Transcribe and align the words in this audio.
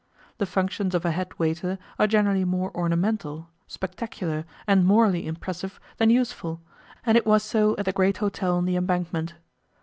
The 0.39 0.47
functions 0.47 0.95
of 0.95 1.05
a 1.05 1.11
head 1.11 1.37
waiter 1.37 1.77
are 1.99 2.07
generally 2.07 2.43
more 2.43 2.71
ornamental, 2.75 3.49
spectacular, 3.67 4.45
and 4.65 4.83
morally 4.83 5.27
impressive 5.27 5.79
than 5.97 6.09
useful, 6.09 6.59
and 7.05 7.15
it 7.19 7.27
was 7.27 7.43
so 7.43 7.75
at 7.77 7.85
the 7.85 7.91
great 7.91 8.17
hotel 8.17 8.55
on 8.57 8.65
the 8.65 8.77
Embankment. 8.77 9.35